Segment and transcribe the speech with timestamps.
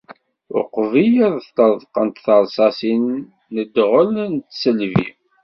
[0.59, 3.05] Uqbel ad ṭṭreḍqent tersasin
[3.53, 5.05] n ddɣel d tisselbi.